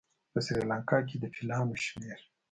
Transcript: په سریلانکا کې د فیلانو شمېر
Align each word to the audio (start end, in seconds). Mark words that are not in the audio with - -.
په 0.31 0.39
سریلانکا 0.45 0.97
کې 1.07 1.15
د 1.19 1.25
فیلانو 1.35 1.75
شمېر 1.85 2.19